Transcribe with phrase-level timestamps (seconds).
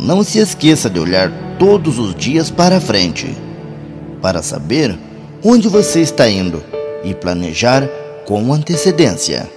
[0.00, 3.36] não se esqueça de olhar todos os dias para frente,
[4.22, 4.98] para saber
[5.44, 6.62] onde você está indo
[7.04, 7.86] e planejar
[8.26, 9.48] com antecedência.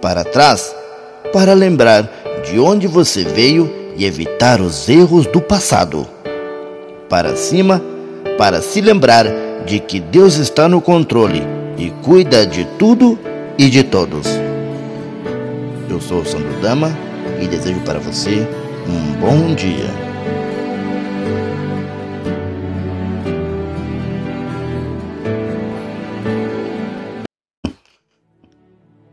[0.00, 0.74] Para trás,
[1.32, 2.10] para lembrar
[2.50, 6.08] de onde você veio e evitar os erros do passado.
[7.08, 7.82] Para cima,
[8.38, 9.26] para se lembrar
[9.66, 11.42] de que Deus está no controle
[11.76, 13.18] e cuida de tudo
[13.58, 14.26] e de todos.
[15.90, 16.96] Eu sou o Sandro Dama
[17.40, 18.48] e desejo para você
[18.86, 19.88] um bom dia.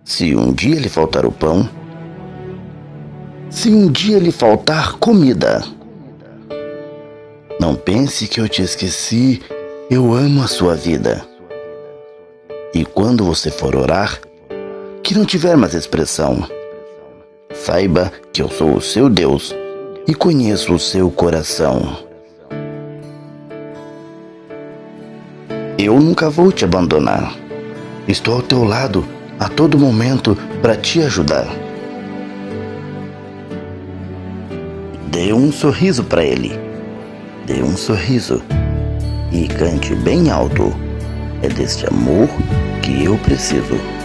[0.03, 1.69] Se um dia lhe faltar o pão,
[3.49, 5.63] se um dia lhe faltar comida,
[7.59, 9.41] não pense que eu te esqueci,
[9.89, 11.25] eu amo a sua vida.
[12.73, 14.19] E quando você for orar,
[15.03, 16.47] que não tiver mais expressão,
[17.69, 19.55] saiba que eu sou o seu Deus
[20.07, 21.99] e conheço o seu coração.
[25.77, 27.31] Eu nunca vou te abandonar.
[28.07, 29.05] Estou ao teu lado
[29.39, 31.45] a todo momento para te ajudar.
[35.11, 36.59] Dê um sorriso para ele.
[37.45, 38.41] Dê um sorriso
[39.31, 40.73] e cante bem alto.
[41.43, 42.27] É deste amor
[42.81, 43.98] que eu preciso.